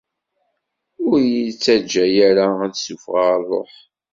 Ur 1.07 1.17
iyi-ttaǧǧa 1.21 2.05
ara 2.27 2.45
ad 2.65 2.73
ssufɣeɣ 2.77 3.29
ṛṛuḥ! 3.41 3.73